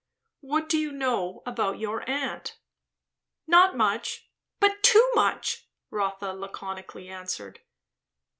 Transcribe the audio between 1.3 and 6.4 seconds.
about your aunt?" "Not much, but too much," Rotha